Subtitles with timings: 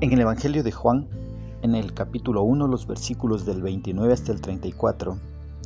[0.00, 1.08] En el Evangelio de Juan,
[1.62, 5.18] en el capítulo 1, los versículos del 29 hasta el 34,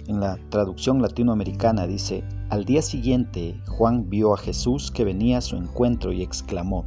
[0.09, 5.41] en la traducción latinoamericana dice, al día siguiente Juan vio a Jesús que venía a
[5.41, 6.85] su encuentro y exclamó,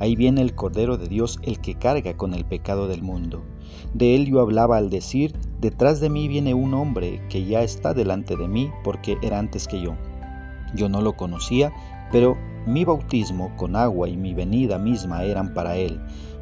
[0.00, 3.42] Ahí viene el Cordero de Dios, el que carga con el pecado del mundo.
[3.92, 7.92] De él yo hablaba al decir, detrás de mí viene un hombre que ya está
[7.92, 9.96] delante de mí porque era antes que yo.
[10.74, 11.70] Yo no lo conocía,
[12.10, 16.00] pero mi bautismo con agua y mi venida misma eran para él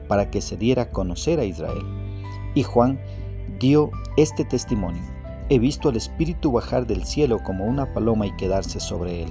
[0.08, 1.84] para que se diera a conocer a Israel.
[2.54, 2.98] Y Juan
[3.60, 5.02] dio este testimonio.
[5.50, 9.30] He visto al Espíritu bajar del cielo como una paloma y quedarse sobre él.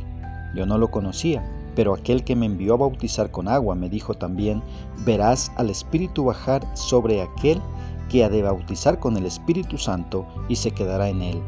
[0.56, 1.44] Yo no lo conocía,
[1.76, 4.64] pero aquel que me envió a bautizar con agua me dijo también,
[5.06, 7.62] verás al Espíritu bajar sobre aquel
[8.10, 11.42] que ha de bautizar con el Espíritu Santo y se quedará en él.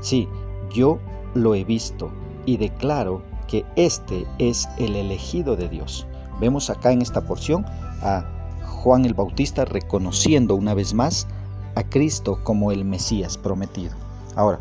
[0.00, 0.28] Sí,
[0.70, 0.98] yo
[1.34, 2.10] lo he visto
[2.44, 6.06] y declaro que este es el elegido de Dios.
[6.40, 7.64] Vemos acá en esta porción
[8.02, 8.24] a
[8.64, 11.26] Juan el Bautista reconociendo una vez más
[11.74, 13.94] a Cristo como el Mesías prometido.
[14.36, 14.60] Ahora,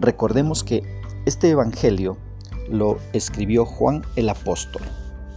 [0.00, 0.82] recordemos que
[1.26, 2.16] este Evangelio
[2.68, 4.82] lo escribió Juan el Apóstol.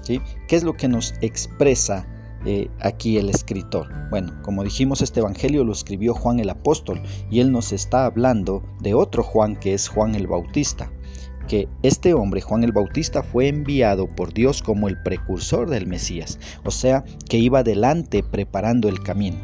[0.02, 0.22] ¿sí?
[0.48, 2.08] ¿Qué es lo que nos expresa
[2.46, 3.88] eh, aquí el escritor?
[4.10, 8.64] Bueno, como dijimos, este Evangelio lo escribió Juan el Apóstol y él nos está hablando
[8.80, 10.90] de otro Juan que es Juan el Bautista
[11.48, 16.40] que este hombre, Juan el Bautista, fue enviado por Dios como el precursor del Mesías,
[16.64, 19.38] o sea, que iba adelante preparando el camino.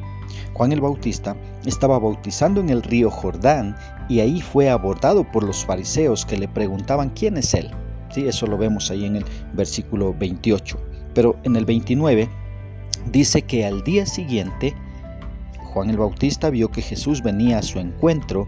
[0.53, 3.75] Juan el Bautista estaba bautizando en el río Jordán
[4.09, 7.69] y ahí fue abordado por los fariseos que le preguntaban quién es él.
[8.09, 10.79] Sí, eso lo vemos ahí en el versículo 28.
[11.13, 12.29] Pero en el 29
[13.11, 14.73] dice que al día siguiente
[15.59, 18.47] Juan el Bautista vio que Jesús venía a su encuentro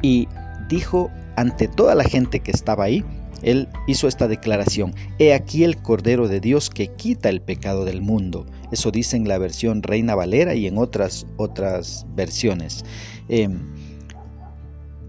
[0.00, 0.28] y
[0.68, 1.10] dijo
[1.40, 3.02] ante toda la gente que estaba ahí,
[3.42, 8.02] él hizo esta declaración, He aquí el Cordero de Dios que quita el pecado del
[8.02, 8.44] mundo.
[8.70, 12.84] Eso dice en la versión Reina Valera y en otras, otras versiones.
[13.28, 13.58] Em,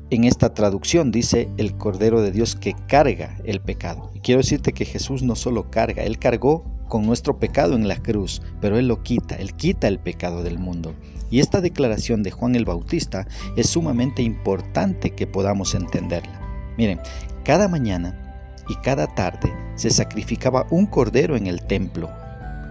[0.09, 4.09] en esta traducción dice el Cordero de Dios que carga el pecado.
[4.14, 7.96] Y quiero decirte que Jesús no solo carga, Él cargó con nuestro pecado en la
[7.96, 10.94] cruz, pero Él lo quita, Él quita el pecado del mundo.
[11.29, 13.25] Y esta declaración de Juan el Bautista
[13.56, 16.41] es sumamente importante que podamos entenderla.
[16.78, 17.00] Miren,
[17.46, 22.09] cada mañana y cada tarde se sacrificaba un cordero en el templo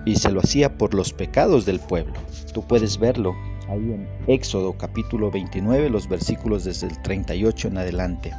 [0.05, 2.13] y se lo hacía por los pecados del pueblo.
[2.53, 3.35] Tú puedes verlo
[3.71, 8.33] ahí en Éxodo capítulo 29, los versículos desde el 38 en adelante.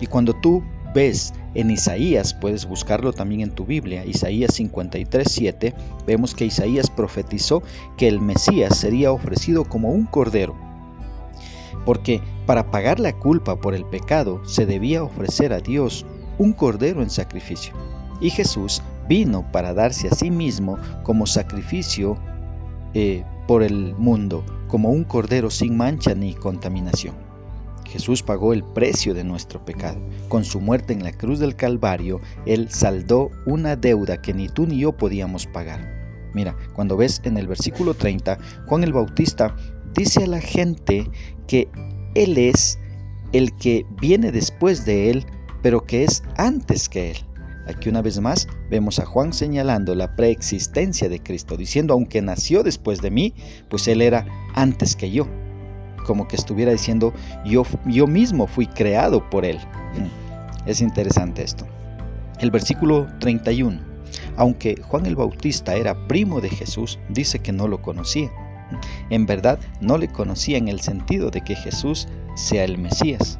[0.00, 0.62] Y cuando tú
[0.94, 5.74] ves en Isaías, puedes buscarlo también en tu Biblia, Isaías 53:7,
[6.06, 7.62] vemos que Isaías profetizó
[7.96, 10.54] que el Mesías sería ofrecido como un cordero.
[11.84, 16.06] Porque para pagar la culpa por el pecado se debía ofrecer a Dios
[16.38, 17.74] un cordero en sacrificio.
[18.20, 22.16] Y Jesús vino para darse a sí mismo como sacrificio
[22.94, 27.23] eh, por el mundo, como un cordero sin mancha ni contaminación.
[27.86, 30.00] Jesús pagó el precio de nuestro pecado.
[30.28, 34.66] Con su muerte en la cruz del Calvario, Él saldó una deuda que ni tú
[34.66, 35.92] ni yo podíamos pagar.
[36.34, 39.54] Mira, cuando ves en el versículo 30, Juan el Bautista
[39.94, 41.08] dice a la gente
[41.46, 41.68] que
[42.14, 42.78] Él es
[43.32, 45.26] el que viene después de Él,
[45.62, 47.16] pero que es antes que Él.
[47.66, 52.62] Aquí una vez más vemos a Juan señalando la preexistencia de Cristo, diciendo, aunque nació
[52.62, 53.34] después de mí,
[53.70, 55.26] pues Él era antes que yo
[56.04, 57.12] como que estuviera diciendo
[57.44, 59.58] yo, yo mismo fui creado por Él.
[60.66, 61.66] Es interesante esto.
[62.38, 63.80] El versículo 31.
[64.36, 68.30] Aunque Juan el Bautista era primo de Jesús, dice que no lo conocía.
[69.10, 73.38] En verdad, no le conocía en el sentido de que Jesús sea el Mesías.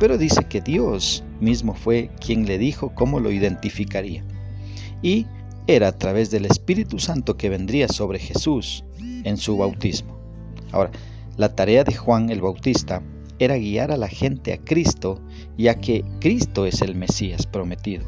[0.00, 4.24] Pero dice que Dios mismo fue quien le dijo cómo lo identificaría.
[5.02, 5.26] Y
[5.66, 10.18] era a través del Espíritu Santo que vendría sobre Jesús en su bautismo.
[10.72, 10.90] Ahora,
[11.36, 13.02] la tarea de Juan el Bautista
[13.38, 15.20] era guiar a la gente a Cristo,
[15.58, 18.04] ya que Cristo es el Mesías prometido.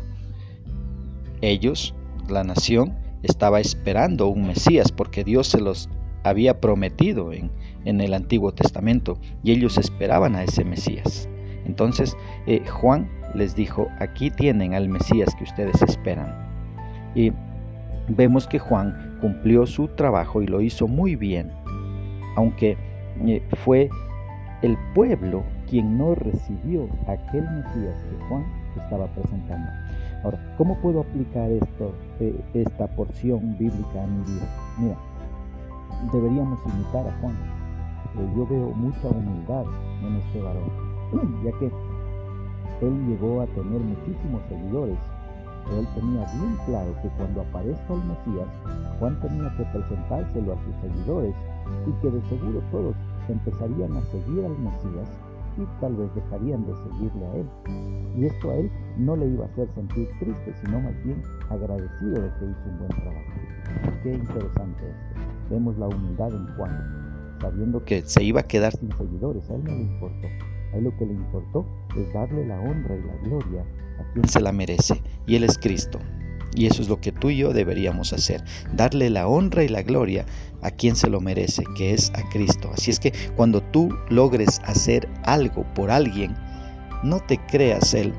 [1.40, 1.94] Ellos,
[2.28, 5.88] la nación, estaba esperando un Mesías porque Dios se los
[6.22, 7.50] había prometido en,
[7.84, 11.28] el Antiguo Testamento y ellos esperaban a ese Mesías.
[11.66, 12.16] Entonces
[12.46, 16.34] eh, Juan les dijo, aquí tienen al Mesías que ustedes esperan.
[17.14, 17.32] Y
[18.08, 21.50] vemos que Juan cumplió su trabajo y lo hizo muy bien,
[22.36, 22.76] aunque
[23.64, 23.88] fue
[24.62, 28.44] el pueblo quien no recibió aquel Mesías que Juan
[28.76, 29.70] estaba presentando.
[30.24, 34.46] Ahora, ¿cómo puedo aplicar esto, eh, esta porción bíblica a mi vida?
[34.78, 34.96] Mira,
[36.12, 37.34] deberíamos imitar a Juan.
[37.34, 39.64] Eh, yo veo mucha humildad
[40.02, 41.66] en este varón, ya que
[42.86, 44.98] él llegó a tener muchísimos seguidores
[45.72, 48.48] él tenía bien claro que cuando aparezca el Mesías,
[48.98, 51.34] Juan tenía que presentárselo a sus seguidores
[51.86, 52.96] y que de seguro todos
[53.28, 55.08] empezarían a seguir al Mesías
[55.58, 57.46] y tal vez dejarían de seguirle a él.
[58.16, 62.22] Y esto a él no le iba a hacer sentir triste, sino más bien agradecido
[62.22, 64.00] de que hizo un buen trabajo.
[64.02, 65.20] Qué interesante esto.
[65.50, 69.64] Vemos la humildad en Juan, sabiendo que se iba a quedar sin seguidores, a él
[69.64, 70.26] no le importó.
[70.72, 71.64] A él lo que le importó
[71.96, 73.64] es darle la honra y la gloria
[74.00, 75.98] a quien se la merece, y él es Cristo.
[76.54, 78.42] Y eso es lo que tú y yo deberíamos hacer,
[78.74, 80.24] darle la honra y la gloria
[80.62, 82.70] a quien se lo merece, que es a Cristo.
[82.72, 86.34] Así es que cuando tú logres hacer algo por alguien,
[87.02, 88.12] no te creas el,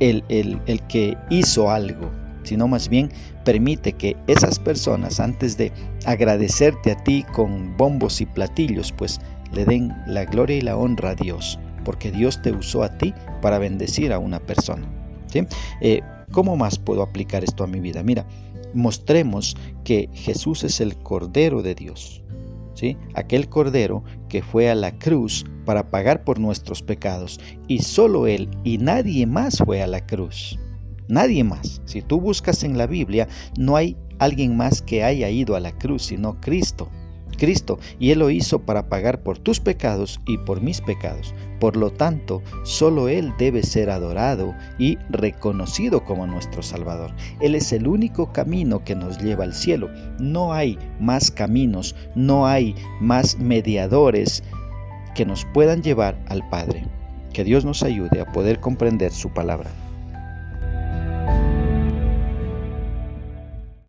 [0.00, 2.10] el, el, el que hizo algo,
[2.44, 3.10] sino más bien
[3.44, 5.72] permite que esas personas, antes de
[6.04, 9.20] agradecerte a ti con bombos y platillos, pues
[9.52, 13.14] le den la gloria y la honra a Dios, porque Dios te usó a ti
[13.40, 14.86] para bendecir a una persona.
[15.26, 15.46] ¿sí?
[15.80, 16.00] Eh,
[16.30, 18.02] ¿Cómo más puedo aplicar esto a mi vida?
[18.02, 18.26] Mira,
[18.74, 22.22] mostremos que Jesús es el Cordero de Dios.
[22.74, 22.96] ¿sí?
[23.14, 27.40] Aquel Cordero que fue a la cruz para pagar por nuestros pecados.
[27.66, 30.58] Y solo Él y nadie más fue a la cruz.
[31.08, 31.80] Nadie más.
[31.86, 33.28] Si tú buscas en la Biblia,
[33.58, 36.88] no hay alguien más que haya ido a la cruz, sino Cristo.
[37.38, 41.34] Cristo, y Él lo hizo para pagar por tus pecados y por mis pecados.
[41.58, 47.12] Por lo tanto, solo Él debe ser adorado y reconocido como nuestro Salvador.
[47.40, 49.88] Él es el único camino que nos lleva al cielo.
[50.20, 54.42] No hay más caminos, no hay más mediadores
[55.14, 56.84] que nos puedan llevar al Padre.
[57.32, 59.70] Que Dios nos ayude a poder comprender su palabra.